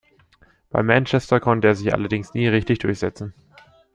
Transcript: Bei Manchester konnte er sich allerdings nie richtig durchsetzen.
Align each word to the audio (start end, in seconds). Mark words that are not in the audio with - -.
Bei 0.71 0.81
Manchester 0.81 1.39
konnte 1.39 1.67
er 1.67 1.75
sich 1.75 1.93
allerdings 1.93 2.33
nie 2.33 2.47
richtig 2.47 2.79
durchsetzen. 2.79 3.35